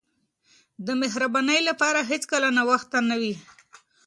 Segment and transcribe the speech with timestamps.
[0.85, 3.35] د مهربانۍ لپاره هیڅکله ناوخته نه وي.